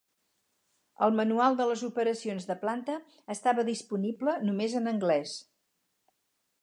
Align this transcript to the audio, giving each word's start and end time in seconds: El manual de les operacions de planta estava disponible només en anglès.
El 1.07 1.11
manual 1.17 1.57
de 1.59 1.67
les 1.71 1.83
operacions 1.89 2.49
de 2.51 2.55
planta 2.63 2.95
estava 3.35 3.67
disponible 3.71 4.35
només 4.51 4.77
en 4.81 4.93
anglès. 4.97 5.37